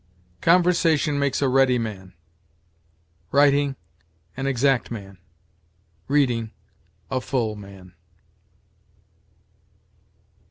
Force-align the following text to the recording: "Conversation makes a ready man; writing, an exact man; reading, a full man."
"Conversation 0.41 1.19
makes 1.19 1.43
a 1.43 1.47
ready 1.47 1.77
man; 1.77 2.15
writing, 3.31 3.75
an 4.35 4.47
exact 4.47 4.89
man; 4.89 5.19
reading, 6.07 6.49
a 7.11 7.21
full 7.21 7.55
man." 7.55 7.93